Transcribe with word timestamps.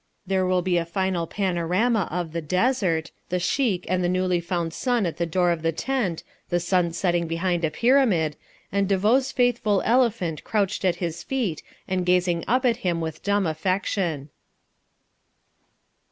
There 0.25 0.47
will 0.47 0.63
be 0.63 0.77
a 0.79 0.83
final 0.85 1.27
panorama 1.27 2.07
of 2.09 2.31
the 2.31 2.41
desert, 2.41 3.11
the 3.29 3.37
Sheik 3.37 3.85
and 3.87 4.01
his 4.01 4.11
newly 4.11 4.39
found 4.39 4.73
son 4.73 5.05
at 5.05 5.17
the 5.17 5.27
door 5.27 5.51
of 5.51 5.61
the 5.61 5.71
tent, 5.71 6.23
the 6.49 6.59
sun 6.59 6.91
setting 6.91 7.27
behind 7.27 7.63
a 7.63 7.69
pyramid, 7.69 8.35
and 8.71 8.87
De 8.89 8.97
Vaux's 8.97 9.31
faithful 9.31 9.83
elephant 9.85 10.43
crouched 10.43 10.83
at 10.83 10.95
his 10.95 11.21
feet 11.21 11.61
and 11.87 12.03
gazing 12.03 12.43
up 12.47 12.65
at 12.65 12.77
him 12.77 12.99
with 12.99 13.21
dumb 13.21 13.45
affection. 13.45 14.29